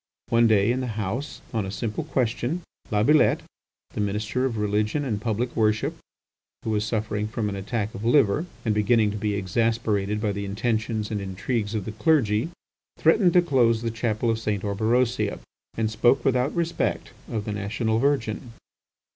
[0.29, 3.41] One day in the House, on a simple question, Labillette,
[3.93, 5.95] the Minister of Religion and Public Worship,
[6.63, 10.43] who was suffering from an attack of liver, and beginning to be exasperated by the
[10.43, 12.49] intentions and intrigues of the clergy,
[12.97, 14.63] threatened to close the Chapel of St.
[14.63, 15.37] Orberosia,
[15.77, 18.53] and spoke without respect of the National Virgin.